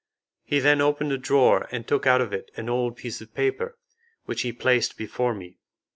He 0.43 0.57
then 0.57 0.81
opened 0.81 1.11
a 1.11 1.17
drawer 1.19 1.67
and 1.69 1.85
took 1.87 2.07
out 2.07 2.21
of 2.21 2.33
it 2.33 2.49
an 2.57 2.69
old 2.69 2.95
piece 2.97 3.21
of 3.21 3.35
paper, 3.35 3.77
which 4.25 4.41
he 4.41 4.51
placed 4.51 4.97
before 4.97 5.35
me. 5.35 5.59